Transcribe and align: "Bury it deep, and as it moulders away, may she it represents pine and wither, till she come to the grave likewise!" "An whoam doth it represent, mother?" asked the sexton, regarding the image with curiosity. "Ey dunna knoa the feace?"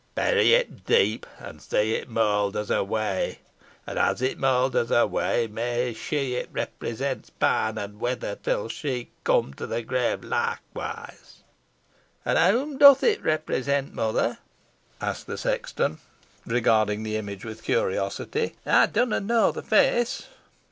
"Bury 0.15 0.55
it 0.55 0.83
deep, 0.87 1.27
and 1.37 1.59
as 1.59 1.71
it 1.73 2.09
moulders 2.09 2.71
away, 2.71 3.37
may 3.85 5.75
she 5.95 6.33
it 6.33 6.49
represents 6.51 7.29
pine 7.29 7.77
and 7.77 7.99
wither, 7.99 8.33
till 8.41 8.67
she 8.67 9.11
come 9.23 9.53
to 9.53 9.67
the 9.67 9.83
grave 9.83 10.23
likewise!" 10.23 11.43
"An 12.25 12.35
whoam 12.35 12.79
doth 12.79 13.03
it 13.03 13.21
represent, 13.21 13.93
mother?" 13.93 14.39
asked 14.99 15.27
the 15.27 15.37
sexton, 15.37 15.99
regarding 16.47 17.03
the 17.03 17.15
image 17.15 17.45
with 17.45 17.61
curiosity. 17.61 18.55
"Ey 18.65 18.87
dunna 18.91 19.19
knoa 19.19 19.53
the 19.53 19.61
feace?" 19.61 20.23